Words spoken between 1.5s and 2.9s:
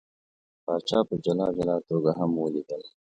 جلا توګه هم ولیدل.